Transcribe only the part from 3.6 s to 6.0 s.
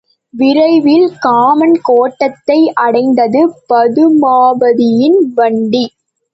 பதுமாபதியின் வண்டி.